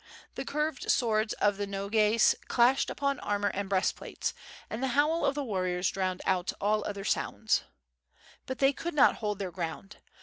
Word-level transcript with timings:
The 0.33 0.45
curved 0.45 0.89
swords 0.89 1.33
of 1.33 1.57
the 1.57 1.67
Nogais 1.67 2.33
clashed 2.47 2.89
upon 2.89 3.19
armor 3.19 3.49
and 3.53 3.69
breast 3.69 3.95
plates, 3.95 4.33
and 4.67 4.81
the 4.81 4.87
howl 4.97 5.23
of 5.23 5.35
the 5.35 5.43
warriors 5.43 5.91
drowned 5.91 6.23
all 6.25 6.83
other 6.87 7.03
sounds. 7.03 7.65
But 8.47 8.57
they 8.57 8.73
could 8.73 8.95
not 8.95 9.17
hold 9.17 9.37
their 9.37 9.51
ground. 9.51 9.97